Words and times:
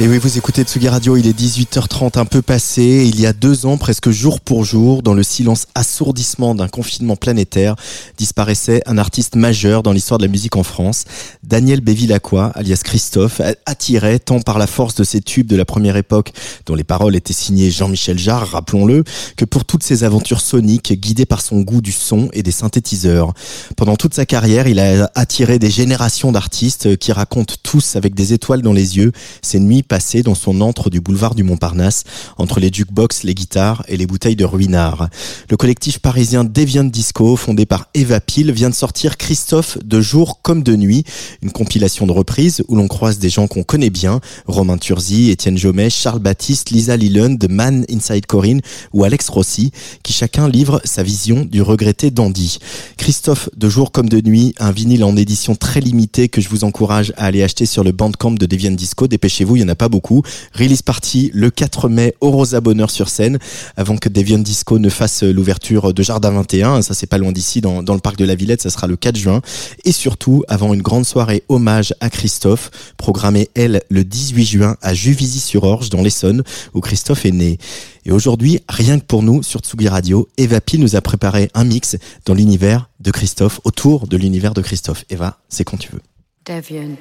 Et 0.00 0.06
oui, 0.06 0.18
vous 0.18 0.38
écoutez 0.38 0.62
Tsugi 0.62 0.88
Radio, 0.88 1.16
il 1.16 1.26
est 1.26 1.36
18h30 1.36 2.20
un 2.20 2.24
peu 2.24 2.40
passé. 2.40 3.04
Il 3.12 3.20
y 3.20 3.26
a 3.26 3.32
deux 3.32 3.66
ans, 3.66 3.76
presque 3.78 4.10
jour 4.10 4.40
pour 4.40 4.64
jour, 4.64 5.02
dans 5.02 5.12
le 5.12 5.24
silence 5.24 5.66
assourdissement 5.74 6.54
d'un 6.54 6.68
confinement 6.68 7.16
planétaire, 7.16 7.74
disparaissait 8.16 8.80
un 8.86 8.96
artiste 8.96 9.34
majeur 9.34 9.82
dans 9.82 9.90
l'histoire 9.90 10.18
de 10.18 10.24
la 10.24 10.30
musique 10.30 10.54
en 10.54 10.62
France. 10.62 11.04
Daniel 11.42 11.80
Bévilacqua, 11.80 12.52
alias 12.54 12.82
Christophe, 12.84 13.40
attirait 13.66 14.20
tant 14.20 14.40
par 14.40 14.60
la 14.60 14.68
force 14.68 14.94
de 14.94 15.02
ses 15.02 15.20
tubes 15.20 15.48
de 15.48 15.56
la 15.56 15.64
première 15.64 15.96
époque, 15.96 16.32
dont 16.66 16.76
les 16.76 16.84
paroles 16.84 17.16
étaient 17.16 17.32
signées 17.32 17.72
Jean-Michel 17.72 18.20
Jarre, 18.20 18.46
rappelons-le, 18.46 19.02
que 19.36 19.44
pour 19.44 19.64
toutes 19.64 19.82
ses 19.82 20.04
aventures 20.04 20.40
soniques, 20.40 20.92
guidées 20.92 21.26
par 21.26 21.40
son 21.40 21.62
goût 21.62 21.80
du 21.80 21.90
son 21.90 22.28
et 22.34 22.44
des 22.44 22.52
synthétiseurs. 22.52 23.32
Pendant 23.76 23.96
toute 23.96 24.14
sa 24.14 24.26
carrière, 24.26 24.68
il 24.68 24.78
a 24.78 25.10
attiré 25.16 25.58
des 25.58 25.70
générations 25.70 26.30
d'artistes 26.30 26.96
qui 26.98 27.10
racontent 27.10 27.56
tous 27.64 27.96
avec 27.96 28.14
des 28.14 28.32
étoiles 28.32 28.62
dans 28.62 28.72
les 28.72 28.96
yeux 28.96 29.10
ces 29.42 29.58
nuits 29.58 29.82
passé 29.88 30.22
dans 30.22 30.34
son 30.34 30.60
antre 30.60 30.90
du 30.90 31.00
boulevard 31.00 31.34
du 31.34 31.42
Montparnasse, 31.42 32.04
entre 32.36 32.60
les 32.60 32.70
jukebox, 32.72 33.24
les 33.24 33.34
guitares 33.34 33.82
et 33.88 33.96
les 33.96 34.06
bouteilles 34.06 34.36
de 34.36 34.44
ruinard. 34.44 35.08
Le 35.50 35.56
collectif 35.56 35.98
parisien 35.98 36.44
Deviant 36.44 36.84
Disco, 36.84 37.34
fondé 37.36 37.66
par 37.66 37.88
Eva 37.94 38.20
Peel, 38.20 38.52
vient 38.52 38.70
de 38.70 38.74
sortir 38.74 39.16
Christophe 39.16 39.78
de 39.84 40.00
jour 40.00 40.40
comme 40.42 40.62
de 40.62 40.76
nuit, 40.76 41.04
une 41.42 41.50
compilation 41.50 42.06
de 42.06 42.12
reprises 42.12 42.62
où 42.68 42.76
l'on 42.76 42.88
croise 42.88 43.18
des 43.18 43.30
gens 43.30 43.46
qu'on 43.46 43.62
connaît 43.62 43.90
bien, 43.90 44.20
Romain 44.46 44.78
Turzi, 44.78 45.30
Étienne 45.30 45.58
Jomet, 45.58 45.90
Charles 45.90 46.20
Baptiste, 46.20 46.70
Lisa 46.70 46.96
Leland, 46.96 47.38
Man 47.48 47.84
Inside 47.90 48.26
Corinne 48.26 48.60
ou 48.92 49.04
Alex 49.04 49.28
Rossi, 49.28 49.72
qui 50.02 50.12
chacun 50.12 50.48
livre 50.48 50.80
sa 50.84 51.02
vision 51.02 51.44
du 51.44 51.62
regretté 51.62 52.10
Dandy. 52.10 52.58
Christophe 52.96 53.48
de 53.56 53.68
jour 53.68 53.92
comme 53.92 54.08
de 54.08 54.20
nuit, 54.20 54.54
un 54.58 54.70
vinyle 54.70 55.04
en 55.04 55.16
édition 55.16 55.54
très 55.54 55.80
limitée 55.80 56.28
que 56.28 56.40
je 56.40 56.48
vous 56.48 56.64
encourage 56.64 57.12
à 57.16 57.24
aller 57.24 57.42
acheter 57.42 57.66
sur 57.66 57.84
le 57.84 57.92
bandcamp 57.92 58.32
de 58.32 58.46
Deviant 58.46 58.72
Disco. 58.72 59.06
Dépêchez-vous, 59.06 59.56
il 59.56 59.62
y 59.62 59.64
en 59.64 59.68
a 59.68 59.74
pas 59.78 59.88
beaucoup. 59.88 60.22
Release 60.54 60.82
party 60.82 61.30
le 61.32 61.50
4 61.50 61.88
mai 61.88 62.14
au 62.20 62.30
Rosa 62.30 62.60
Bonheur 62.60 62.90
sur 62.90 63.08
scène, 63.08 63.38
avant 63.76 63.96
que 63.96 64.08
Deviant 64.08 64.38
Disco 64.38 64.78
ne 64.78 64.88
fasse 64.88 65.22
l'ouverture 65.22 65.94
de 65.94 66.02
Jardin 66.02 66.30
21. 66.32 66.82
Ça, 66.82 66.92
c'est 66.94 67.06
pas 67.06 67.18
loin 67.18 67.32
d'ici, 67.32 67.60
dans, 67.60 67.82
dans 67.82 67.94
le 67.94 68.00
parc 68.00 68.16
de 68.16 68.24
la 68.24 68.34
Villette. 68.34 68.60
Ça 68.60 68.70
sera 68.70 68.86
le 68.86 68.96
4 68.96 69.16
juin. 69.16 69.40
Et 69.84 69.92
surtout, 69.92 70.44
avant 70.48 70.74
une 70.74 70.82
grande 70.82 71.06
soirée 71.06 71.44
hommage 71.48 71.94
à 72.00 72.10
Christophe, 72.10 72.70
programmée, 72.98 73.48
elle, 73.54 73.82
le 73.88 74.04
18 74.04 74.44
juin 74.44 74.76
à 74.82 74.92
Juvisy-sur-Orge, 74.92 75.88
dans 75.88 76.02
l'Essonne, 76.02 76.42
où 76.74 76.80
Christophe 76.80 77.24
est 77.24 77.30
né. 77.30 77.58
Et 78.04 78.10
aujourd'hui, 78.10 78.60
rien 78.68 78.98
que 78.98 79.04
pour 79.04 79.22
nous, 79.22 79.42
sur 79.42 79.60
Tsugi 79.60 79.88
Radio, 79.88 80.28
Eva 80.38 80.60
Pi 80.60 80.78
nous 80.78 80.96
a 80.96 81.00
préparé 81.00 81.50
un 81.54 81.64
mix 81.64 81.96
dans 82.24 82.34
l'univers 82.34 82.90
de 83.00 83.10
Christophe, 83.10 83.60
autour 83.64 84.06
de 84.06 84.16
l'univers 84.16 84.54
de 84.54 84.62
Christophe. 84.62 85.04
Eva, 85.10 85.38
c'est 85.48 85.64
quand 85.64 85.76
tu 85.76 85.90
veux. 85.92 86.02
Deviant 86.46 86.96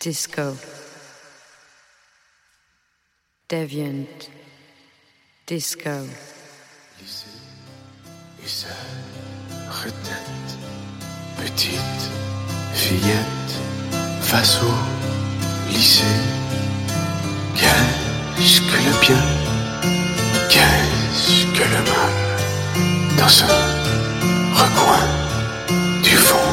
Disco. 0.00 0.42
Deviant 3.52 4.08
Disco. 5.46 5.90
Sa 8.46 8.68
retraite, 9.68 10.52
petite 11.36 12.02
fillette 12.72 13.52
face 14.22 14.58
au 14.62 15.70
lycée. 15.70 16.16
Qu'est-ce 17.54 18.62
que 18.62 18.76
le 18.86 19.00
bien, 19.04 19.22
qu'est-ce 20.48 21.44
que 21.54 21.64
le 21.74 21.82
mal? 21.92 23.18
Dans 23.18 23.28
ce 23.28 23.44
recoin 24.60 25.04
du 26.02 26.16
fond 26.16 26.50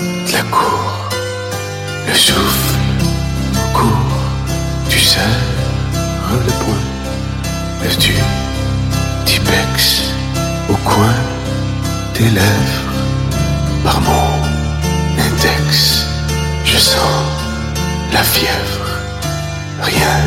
de 0.00 0.32
la 0.32 0.42
cour, 0.50 1.10
le 2.08 2.14
souffle 2.14 2.74
court, 3.72 4.18
tu 4.90 4.98
sais 4.98 5.53
le 6.38 6.52
point. 6.64 6.82
Le 7.82 7.90
du 7.96 8.14
Tipex 9.24 10.12
au 10.70 10.76
coin 10.88 11.14
des 12.14 12.30
lèvres 12.30 12.92
par 13.84 14.00
mon 14.00 14.28
index 15.18 16.06
je 16.64 16.78
sens 16.78 17.24
la 18.12 18.22
fièvre. 18.22 18.88
Rien 19.82 20.18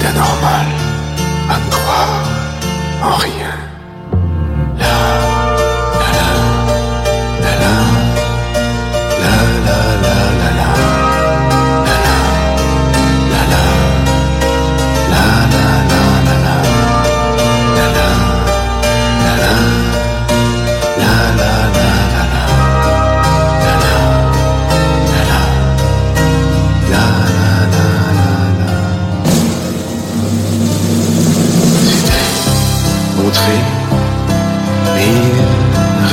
d'anormal 0.00 0.66
à 1.48 1.58
croire 1.70 2.24
en 3.04 3.14
rien 3.16 3.51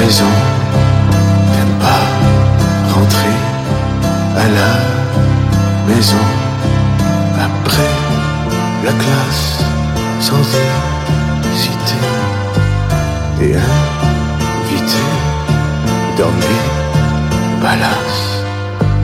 de 0.09 0.15
ne 0.15 1.79
pas 1.79 2.03
rentrer 2.95 3.37
à 4.35 4.47
la 4.57 5.93
maison. 5.93 6.25
Après 7.37 7.93
la 8.83 8.91
classe 8.91 9.59
sans 10.19 10.41
hésiter 11.53 12.05
et 13.41 13.53
inviter 13.55 15.09
dormir 16.17 16.61
balasse 17.61 18.43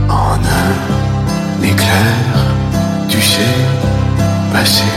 en 0.09 0.39
un 0.63 1.63
éclair 1.63 2.15
tu 3.07 3.21
sais 3.21 3.57
passer 4.51 4.95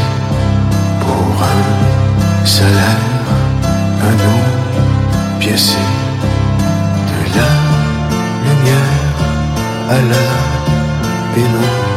pour 1.00 1.42
un 1.42 2.46
salaire 2.46 3.04
un 4.08 4.14
nom 4.24 4.40
piécé 5.38 5.97
à 9.90 10.00
l'heure 10.02 11.36
et 11.36 11.40
non 11.40 11.87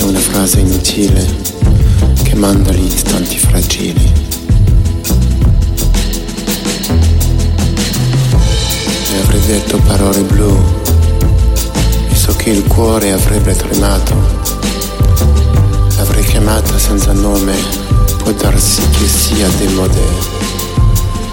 c'è 0.00 0.06
una 0.06 0.18
frase 0.18 0.60
inutile 0.60 1.26
che 2.22 2.34
manda 2.34 2.72
gli 2.72 2.86
istanti 2.86 3.36
fragili. 3.36 4.12
E 9.12 9.18
avrei 9.20 9.40
detto 9.40 9.76
parole 9.80 10.22
blu 10.22 10.58
e 12.08 12.14
so 12.14 12.34
che 12.34 12.48
il 12.48 12.64
cuore 12.66 13.12
avrebbe 13.12 13.54
tremato. 13.54 14.14
L'avrei 15.98 16.24
chiamata 16.24 16.78
senza 16.78 17.12
nome, 17.12 17.56
può 18.22 18.32
darsi 18.32 18.80
che 18.80 19.06
sia 19.06 19.48
demode 19.58 20.00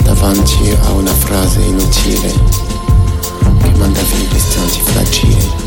davanti 0.04 0.78
a 0.84 0.92
una 0.92 1.14
frase 1.14 1.62
inutile 1.62 2.34
che 3.62 3.72
manda 3.78 4.02
via 4.02 4.28
gli 4.28 4.36
istanti 4.36 4.82
fragili. 4.84 5.67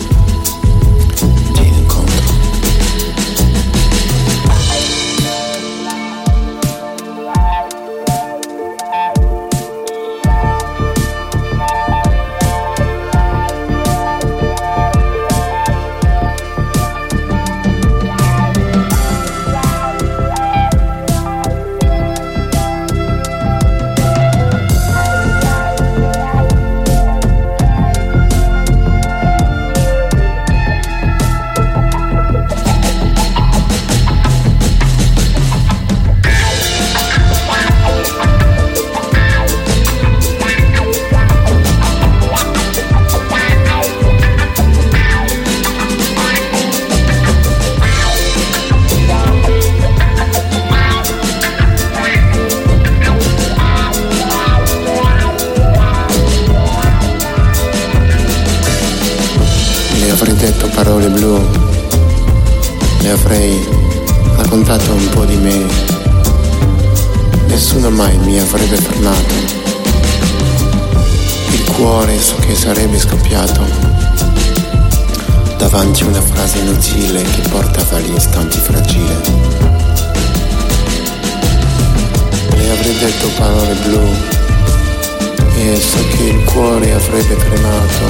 promessa 85.70 85.98
che 86.16 86.22
il 86.24 86.44
cuore 86.46 86.92
avrebbe 86.92 87.36
cremato, 87.36 88.08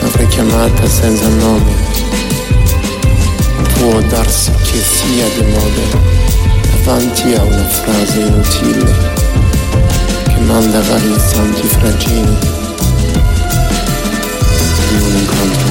l'avrei 0.00 0.26
chiamata 0.26 0.88
senza 0.88 1.28
nome. 1.28 1.72
Può 3.74 4.00
darsi 4.02 4.50
che 4.50 4.80
sia 4.80 5.28
di 5.28 5.46
moda 5.52 5.98
davanti 6.72 7.34
a 7.34 7.44
una 7.44 7.68
frase 7.68 8.20
inutile 8.22 8.92
che 10.24 10.40
manda 10.40 10.80
vari 10.80 11.14
santi 11.16 11.66
fragili 11.68 12.38
di 14.88 14.96
un 14.96 15.16
incontro. 15.16 15.68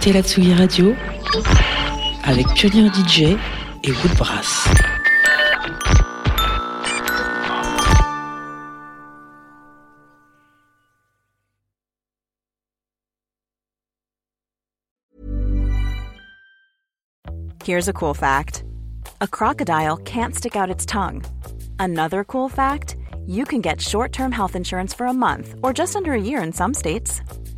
Écoutez 0.00 0.14
la 0.14 0.22
Tsugi 0.22 0.54
Radio 0.54 0.94
avec 2.24 2.46
Pionnier 2.54 2.88
DJ 2.88 3.36
et 3.84 3.92
Woodbrass. 4.02 4.66
Here's 17.62 17.88
a 17.88 17.92
cool 17.92 18.14
fact 18.14 18.64
a 19.20 19.26
crocodile 19.26 19.98
can't 19.98 20.34
stick 20.34 20.56
out 20.56 20.70
its 20.70 20.86
tongue. 20.86 21.22
Another 21.78 22.24
cool 22.24 22.48
fact 22.48 22.96
you 23.26 23.44
can 23.44 23.60
get 23.60 23.82
short 23.82 24.12
term 24.12 24.32
health 24.32 24.56
insurance 24.56 24.94
for 24.94 25.06
a 25.06 25.12
month 25.12 25.56
or 25.62 25.74
just 25.74 25.94
under 25.94 26.14
a 26.14 26.20
year 26.20 26.42
in 26.42 26.52
some 26.54 26.72
states. 26.72 27.20